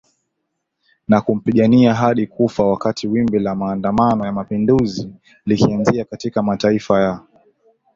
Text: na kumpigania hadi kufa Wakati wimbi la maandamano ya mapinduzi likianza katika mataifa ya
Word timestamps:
na 1.07 1.21
kumpigania 1.21 1.93
hadi 1.93 2.27
kufa 2.27 2.63
Wakati 2.65 3.07
wimbi 3.07 3.39
la 3.39 3.55
maandamano 3.55 4.25
ya 4.25 4.31
mapinduzi 4.31 5.13
likianza 5.45 6.03
katika 6.05 6.43
mataifa 6.43 7.01
ya 7.01 7.19